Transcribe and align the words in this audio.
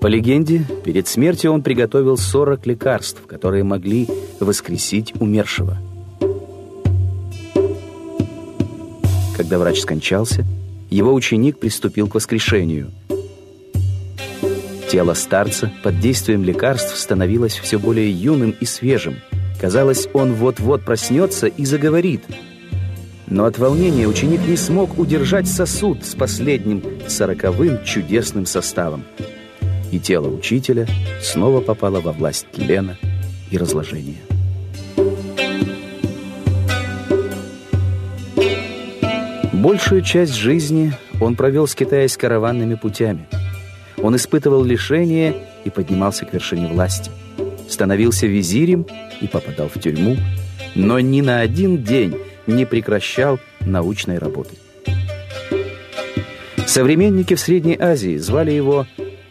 По 0.00 0.06
легенде, 0.06 0.64
перед 0.84 1.08
смертью 1.08 1.52
он 1.52 1.62
приготовил 1.62 2.16
40 2.16 2.66
лекарств, 2.66 3.26
которые 3.26 3.64
могли 3.64 4.06
воскресить 4.38 5.12
умершего. 5.20 5.76
Когда 9.36 9.58
врач 9.58 9.80
скончался, 9.80 10.44
его 10.88 11.12
ученик 11.12 11.58
приступил 11.58 12.08
к 12.08 12.14
воскрешению. 12.14 12.92
Тело 14.88 15.14
старца 15.14 15.72
под 15.82 15.98
действием 16.00 16.44
лекарств 16.44 16.96
становилось 16.96 17.58
все 17.58 17.78
более 17.78 18.10
юным 18.10 18.54
и 18.58 18.64
свежим. 18.64 19.16
Казалось, 19.60 20.08
он 20.12 20.32
вот-вот 20.34 20.84
проснется 20.84 21.48
и 21.48 21.64
заговорит. 21.64 22.22
Но 23.26 23.44
от 23.44 23.58
волнения 23.58 24.06
ученик 24.06 24.40
не 24.46 24.56
смог 24.56 24.96
удержать 24.98 25.48
сосуд 25.48 26.04
с 26.04 26.14
последним 26.14 26.82
сороковым 27.08 27.84
чудесным 27.84 28.46
составом. 28.46 29.04
И 29.90 29.98
тело 29.98 30.28
учителя 30.28 30.86
снова 31.22 31.60
попало 31.60 32.00
во 32.00 32.12
власть 32.12 32.46
тлена 32.52 32.96
и 33.50 33.56
разложения. 33.56 34.18
Большую 39.52 40.02
часть 40.02 40.34
жизни 40.34 40.92
он 41.20 41.34
провел, 41.34 41.66
скитаясь 41.66 42.16
караванными 42.16 42.74
путями. 42.74 43.26
Он 44.00 44.14
испытывал 44.14 44.62
лишения 44.62 45.34
и 45.64 45.70
поднимался 45.70 46.24
к 46.24 46.32
вершине 46.32 46.68
власти. 46.68 47.10
Становился 47.68 48.26
визирем 48.26 48.86
и 49.20 49.26
попадал 49.26 49.68
в 49.68 49.80
тюрьму, 49.80 50.16
но 50.74 51.00
ни 51.00 51.20
на 51.22 51.40
один 51.40 51.82
день 51.82 52.16
не 52.46 52.66
прекращал 52.66 53.40
научной 53.60 54.18
работы. 54.18 54.54
Современники 56.66 57.34
в 57.34 57.40
Средней 57.40 57.76
Азии 57.78 58.16
звали 58.16 58.52
его 58.52 58.86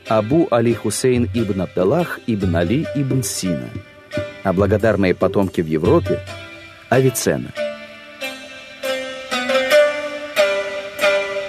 Абу 0.10 0.48
Али 0.52 0.74
Хусейн 0.74 1.30
ибн 1.34 1.62
Абдаллах 1.62 2.20
ибн 2.28 2.56
Али 2.56 2.86
ибн 2.96 3.24
Сина, 3.24 3.70
а 4.44 4.54
благодарные 4.54 5.14
потомки 5.14 5.62
в 5.62 5.68
Европе– 5.68 6.20
Авиценна– 6.90 7.52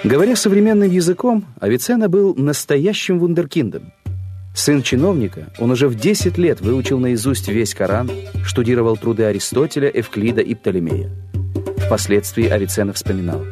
Говоря 0.03 0.35
современным 0.37 0.89
языком, 0.89 1.45
Авиценна 1.59 2.07
был 2.07 2.33
настоящим 2.33 3.19
вундеркиндом. 3.19 3.91
Сын 4.55 4.81
чиновника, 4.81 5.47
он 5.59 5.71
уже 5.71 5.87
в 5.87 5.95
10 5.95 6.37
лет 6.37 6.61
выучил 6.61 6.99
наизусть 6.99 7.49
весь 7.49 7.75
Коран, 7.75 8.09
штудировал 8.43 8.95
труды 8.95 9.25
Аристотеля, 9.25 9.89
Эвклида 9.89 10.41
и 10.41 10.55
Птолемея. 10.55 11.11
Впоследствии 11.85 12.47
Авиценна 12.47 12.93
вспоминал. 12.93 13.43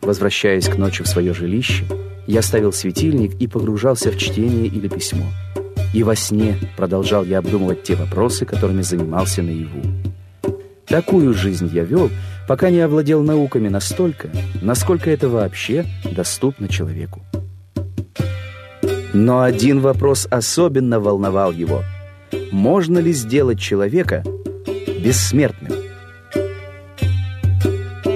Возвращаясь 0.00 0.68
к 0.68 0.76
ночи 0.76 1.02
в 1.02 1.06
свое 1.06 1.34
жилище, 1.34 1.84
я 2.26 2.42
ставил 2.42 2.72
светильник 2.72 3.34
и 3.40 3.46
погружался 3.46 4.10
в 4.10 4.18
чтение 4.18 4.66
или 4.66 4.88
письмо. 4.88 5.26
И 5.92 6.02
во 6.02 6.16
сне 6.16 6.56
продолжал 6.76 7.24
я 7.24 7.38
обдумывать 7.38 7.82
те 7.82 7.94
вопросы, 7.94 8.44
которыми 8.44 8.82
занимался 8.82 9.42
наяву. 9.42 9.82
Такую 10.86 11.32
жизнь 11.34 11.70
я 11.72 11.84
вел, 11.84 12.10
пока 12.46 12.70
не 12.70 12.80
овладел 12.80 13.22
науками 13.22 13.68
настолько, 13.68 14.28
насколько 14.60 15.10
это 15.10 15.28
вообще 15.28 15.86
доступно 16.04 16.68
человеку. 16.68 17.22
Но 19.12 19.42
один 19.42 19.80
вопрос 19.80 20.26
особенно 20.30 20.98
волновал 20.98 21.52
его. 21.52 21.84
Можно 22.50 22.98
ли 22.98 23.12
сделать 23.12 23.60
человека 23.60 24.24
бессмертным? 25.02 25.83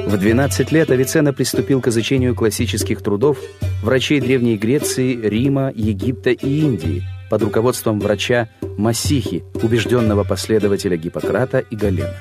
В 0.08 0.16
12 0.16 0.72
лет 0.72 0.90
Авиценна 0.90 1.34
приступил 1.34 1.82
к 1.82 1.88
изучению 1.88 2.34
классических 2.34 3.02
трудов 3.02 3.36
врачей 3.82 4.22
Древней 4.22 4.56
Греции, 4.56 5.14
Рима, 5.14 5.70
Египта 5.74 6.30
и 6.30 6.60
Индии 6.60 7.02
под 7.28 7.42
руководством 7.42 8.00
врача 8.00 8.48
Масихи, 8.78 9.44
убежденного 9.62 10.24
последователя 10.24 10.96
Гиппократа 10.96 11.58
и 11.58 11.76
Галена. 11.76 12.14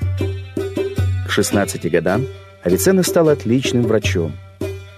К 1.26 1.30
16 1.30 1.90
годам 1.90 2.26
Авиценна 2.62 3.02
стал 3.02 3.30
отличным 3.30 3.84
врачом. 3.84 4.34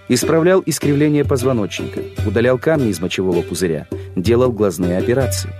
Исправлял 0.08 0.60
искривление 0.66 1.24
позвоночника, 1.24 2.00
удалял 2.26 2.58
камни 2.58 2.88
из 2.88 2.98
мочевого 3.00 3.42
пузыря, 3.42 3.86
делал 4.16 4.50
глазные 4.50 4.98
операции. 4.98 5.50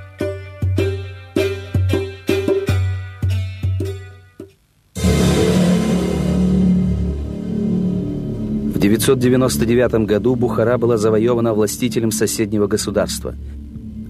999 8.81 10.07
году 10.07 10.35
Бухара 10.35 10.79
была 10.79 10.97
завоевана 10.97 11.55
властителем 11.55 12.11
соседнего 12.11 12.67
государства. 12.67 13.35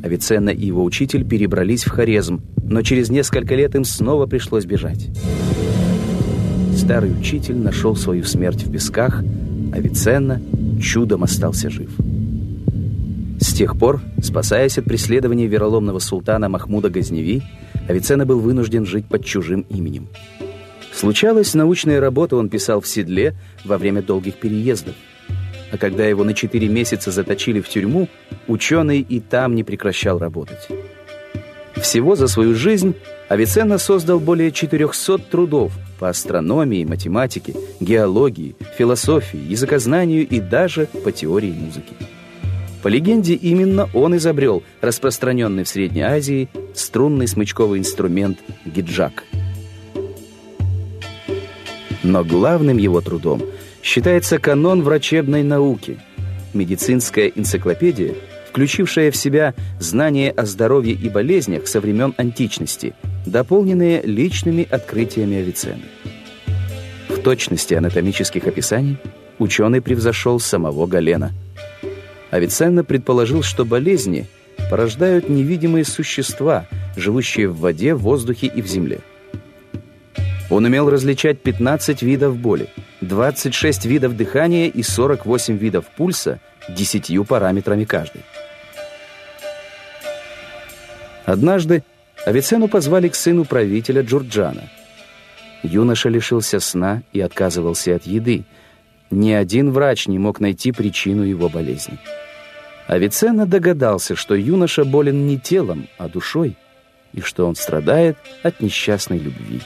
Авиценна 0.03 0.51
и 0.51 0.67
его 0.67 0.83
учитель 0.83 1.29
перебрались 1.29 1.85
в 1.85 1.91
Хорезм, 1.91 2.41
но 2.63 2.81
через 2.83 3.11
несколько 3.11 3.55
лет 3.55 3.75
им 3.75 3.85
снова 3.85 4.27
пришлось 4.27 4.65
бежать 4.65 5.11
старый 6.91 7.13
учитель 7.13 7.57
нашел 7.57 7.95
свою 7.95 8.25
смерть 8.25 8.65
в 8.65 8.73
песках, 8.73 9.23
а 9.73 9.79
Виценна 9.79 10.43
чудом 10.83 11.23
остался 11.23 11.71
жив. 11.71 11.91
С 13.39 13.53
тех 13.53 13.79
пор, 13.79 14.01
спасаясь 14.21 14.77
от 14.77 14.87
преследования 14.87 15.47
вероломного 15.47 16.01
султана 16.01 16.49
Махмуда 16.49 16.91
Газневи, 16.91 17.43
Авиценна 17.89 18.27
был 18.27 18.41
вынужден 18.41 18.87
жить 18.87 19.07
под 19.07 19.25
чужим 19.25 19.65
именем. 19.71 20.09
Случалось, 20.93 21.55
научные 21.55 22.01
работы 22.01 22.37
он 22.37 22.49
писал 22.49 22.81
в 22.81 22.87
седле 22.87 23.35
во 23.65 23.79
время 23.79 24.03
долгих 24.03 24.35
переездов. 24.35 24.95
А 25.73 25.79
когда 25.79 26.05
его 26.07 26.25
на 26.25 26.35
четыре 26.35 26.69
месяца 26.69 27.11
заточили 27.11 27.61
в 27.61 27.69
тюрьму, 27.69 28.09
ученый 28.49 29.01
и 29.01 29.21
там 29.21 29.55
не 29.55 29.63
прекращал 29.63 30.19
работать. 30.19 30.69
Всего 31.77 32.17
за 32.17 32.27
свою 32.27 32.55
жизнь 32.55 32.95
Авиценна 33.29 33.79
создал 33.79 34.19
более 34.19 34.51
400 34.51 35.19
трудов 35.19 35.73
по 35.99 36.09
астрономии, 36.09 36.85
математике, 36.85 37.55
геологии, 37.79 38.57
философии, 38.77 39.39
языкознанию 39.39 40.27
и 40.27 40.41
даже 40.41 40.87
по 41.05 41.13
теории 41.13 41.53
музыки. 41.53 41.95
По 42.83 42.89
легенде, 42.89 43.35
именно 43.35 43.89
он 43.95 44.17
изобрел 44.17 44.63
распространенный 44.81 45.65
в 45.65 45.69
Средней 45.69 46.03
Азии 46.03 46.49
струнный 46.75 47.29
смычковый 47.29 47.79
инструмент 47.79 48.39
гиджак. 48.65 49.25
Но 52.03 52.25
главным 52.25 52.79
его 52.79 53.01
трудом 53.01 53.43
считается 53.83 54.39
канон 54.39 54.83
врачебной 54.83 55.43
науки, 55.43 55.99
медицинская 56.55 57.29
энциклопедия– 57.29 58.15
включившая 58.51 59.13
в 59.13 59.17
себя 59.17 59.55
знания 59.79 60.33
о 60.33 60.45
здоровье 60.45 60.93
и 60.93 61.09
болезнях 61.09 61.69
со 61.69 61.81
времен 61.81 62.15
античности, 62.17 62.95
дополненные 63.25 64.03
личными 64.03 64.67
открытиями 64.69 65.37
Авиценны. 65.37 65.85
В 67.09 67.19
точности 67.23 67.75
анатомических 67.75 68.47
описаний 68.47 68.99
ученый 69.39 69.81
превзошел 69.81 70.41
самого 70.41 70.87
Галена. 70.87 71.33
Авиценна 72.31 72.83
предположил, 72.83 73.43
что 73.43 73.65
болезни 73.65 74.27
порождают 74.69 75.29
невидимые 75.29 75.85
существа, 75.85 76.67
живущие 76.97 77.49
в 77.49 77.59
воде, 77.59 77.95
воздухе 77.95 78.49
и 78.49 78.63
в 78.63 78.67
земле. 78.67 79.01
Он 80.51 80.65
умел 80.65 80.91
различать 80.91 81.41
15 81.41 82.03
видов 82.03 82.37
боли, 82.37 82.69
26 83.01 83.87
видов 83.87 84.17
дыхания 84.17 84.67
и 84.67 84.83
48 84.83 85.57
видов 85.57 85.87
пульса 85.97 86.41
десятью 86.69 87.25
параметрами 87.25 87.85
каждый. 87.85 88.23
Однажды 91.25 91.85
Авиценну 92.27 92.67
позвали 92.67 93.09
к 93.09 93.15
сыну 93.15 93.45
правителя 93.45 94.03
Джурджана. 94.03 94.69
Юноша 95.63 96.09
лишился 96.09 96.59
сна 96.59 97.03
и 97.13 97.21
отказывался 97.21 97.95
от 97.95 98.05
еды. 98.05 98.45
Ни 99.11 99.31
один 99.31 99.71
врач 99.71 100.09
не 100.09 100.19
мог 100.19 100.41
найти 100.41 100.73
причину 100.73 101.23
его 101.23 101.49
болезни. 101.49 101.99
Авиценна 102.89 103.47
догадался, 103.47 104.17
что 104.17 104.35
юноша 104.35 104.85
болен 104.85 105.27
не 105.27 105.39
телом, 105.39 105.87
а 105.97 106.09
душой, 106.09 106.57
и 107.13 107.21
что 107.21 107.47
он 107.47 107.55
страдает 107.55 108.17
от 108.43 108.61
несчастной 108.61 109.19
любви. 109.19 109.61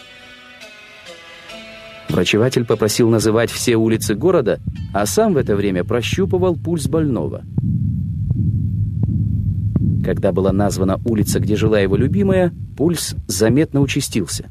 Врачеватель 2.14 2.64
попросил 2.64 3.11
называть 3.11 3.50
все 3.50 3.75
улицы 3.75 4.14
города, 4.14 4.61
а 4.93 5.05
сам 5.05 5.34
в 5.34 5.37
это 5.37 5.56
время 5.56 5.82
прощупывал 5.82 6.56
пульс 6.56 6.87
больного– 6.87 7.43
когда 10.05 10.32
была 10.32 10.52
названа 10.52 11.00
улица, 11.06 11.40
где 11.40 11.56
жила 11.56 11.81
его 11.81 11.96
любимая, 11.96 12.52
пульс 12.76 13.16
заметно 13.26 13.81
участился. 13.81 14.50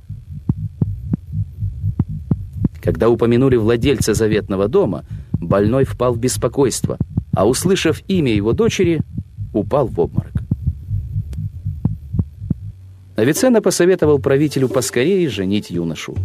Когда 2.81 3.09
упомянули 3.09 3.55
владельца 3.55 4.15
заветного 4.15 4.67
дома, 4.67 5.05
больной 5.33 5.85
впал 5.85 6.15
в 6.15 6.19
беспокойство, 6.19 6.97
а, 7.33 7.47
услышав 7.47 8.01
имя 8.07 8.33
его 8.33 8.53
дочери, 8.53 9.01
упал 9.53 9.87
в 9.87 9.99
обморок. 9.99 10.33
Авиценна 13.15 13.61
посоветовал 13.61 14.17
правителю 14.17 14.69
поскорее 14.69 15.29
женить 15.29 15.69
юношу. 15.69 16.15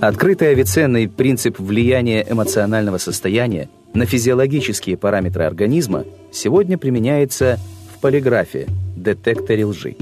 Открытый 0.00 0.50
Авиценной 0.50 1.08
принцип 1.08 1.58
влияния 1.58 2.24
эмоционального 2.28 2.98
состояния– 2.98 3.68
на 3.94 4.06
физиологические 4.06 4.96
параметры 4.96 5.44
организма 5.44 6.04
сегодня 6.30 6.78
применяется 6.78 7.58
в 7.94 8.00
полиграфе, 8.00 8.68
детекторе 8.96 9.64
лжи. 9.64 9.96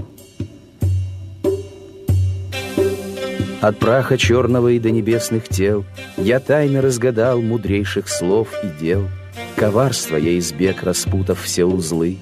От 3.61 3.79
праха 3.79 4.19
черного 4.19 4.69
и 4.69 4.79
до 4.79 4.91
небесных 4.91 5.49
тел 5.49 5.85
Я 6.17 6.41
тайно 6.41 6.83
разгадал 6.83 7.41
мудрейших 7.41 8.09
слов 8.09 8.49
и 8.63 8.69
дел. 8.81 9.09
Коварство 9.57 10.17
я 10.17 10.39
избег, 10.39 10.83
распутав 10.83 11.41
все 11.41 11.65
узлы. 11.65 12.19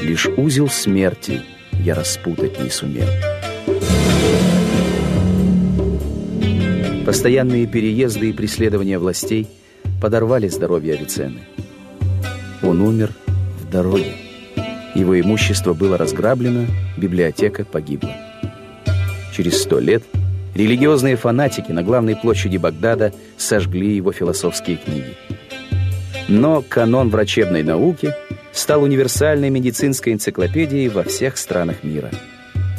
Лишь 0.00 0.26
узел 0.26 0.68
смерти 0.68 1.40
я 1.72 1.94
распутать 1.94 2.60
не 2.60 2.68
сумел. 2.68 3.06
Постоянные 7.16 7.66
переезды 7.66 8.28
и 8.28 8.32
преследования 8.34 8.98
властей 8.98 9.48
подорвали 10.02 10.48
здоровье 10.48 10.96
Авиценны. 10.96 11.40
Он 12.62 12.82
умер 12.82 13.10
в 13.58 13.70
дороге. 13.70 14.12
Его 14.94 15.18
имущество 15.18 15.72
было 15.72 15.96
разграблено, 15.96 16.66
библиотека 16.98 17.64
погибла. 17.64 18.12
Через 19.34 19.62
сто 19.62 19.78
лет 19.78 20.02
религиозные 20.54 21.16
фанатики 21.16 21.72
на 21.72 21.82
главной 21.82 22.16
площади 22.16 22.58
Багдада 22.58 23.14
сожгли 23.38 23.96
его 23.96 24.12
философские 24.12 24.76
книги. 24.76 25.16
Но 26.28 26.62
канон 26.68 27.08
врачебной 27.08 27.62
науки 27.62 28.12
стал 28.52 28.82
универсальной 28.82 29.48
медицинской 29.48 30.12
энциклопедией 30.12 30.88
во 30.88 31.02
всех 31.02 31.38
странах 31.38 31.82
мира– 31.82 32.10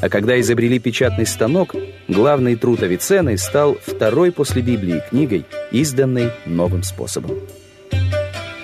а 0.01 0.09
когда 0.09 0.39
изобрели 0.39 0.79
печатный 0.79 1.25
станок, 1.25 1.75
главный 2.07 2.55
труд 2.55 2.83
Авиценны 2.83 3.37
стал 3.37 3.77
второй 3.85 4.31
после 4.31 4.61
Библии 4.61 5.03
книгой, 5.09 5.45
изданной 5.71 6.31
новым 6.45 6.83
способом. 6.83 7.31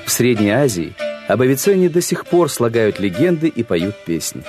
В 0.06 0.12
Средней 0.12 0.52
Азии 0.52 0.94
об 1.28 1.42
Авиценне 1.42 1.90
до 1.90 2.02
сих 2.02 2.26
пор 2.26 2.50
слагают 2.50 3.00
легенды 3.00 3.48
и 3.48 3.64
поют 3.64 3.96
песни. 4.06 4.44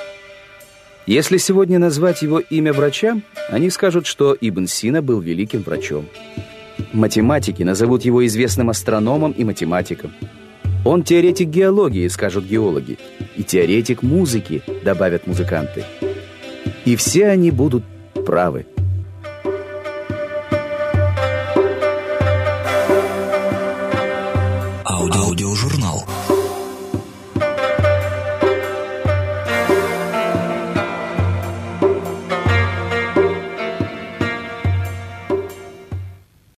Если 1.07 1.37
сегодня 1.37 1.79
назвать 1.79 2.23
его 2.23 2.39
имя 2.39 2.73
врачам, 2.73 3.23
они 3.51 3.71
скажут, 3.71 4.07
что 4.07 4.37
Ибн 4.39 4.67
Сина 4.67 5.03
был 5.03 5.21
великим 5.21 5.63
врачом. 5.63 6.09
Математики 6.93 7.63
назовут 7.63 8.05
его 8.05 8.25
известным 8.27 8.71
астрономом 8.71 9.33
и 9.33 9.45
математиком. 9.45 10.13
Он 10.85 11.03
теоретик 11.03 11.49
геологии, 11.49 12.09
скажут 12.09 12.45
геологи, 12.45 12.99
и 13.37 13.43
теоретик 13.43 14.03
музыки, 14.03 14.63
добавят 14.85 15.27
музыканты. 15.27 15.85
И 16.85 16.97
все 16.97 17.29
они 17.29 17.51
будут 17.51 17.85
правы. 18.27 18.67
Аудиожурнал. 24.85 26.05